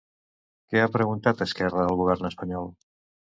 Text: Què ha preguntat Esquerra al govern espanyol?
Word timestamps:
Què 0.71 0.81
ha 0.83 0.87
preguntat 0.95 1.43
Esquerra 1.47 1.85
al 1.91 1.95
govern 2.01 2.31
espanyol? 2.31 2.73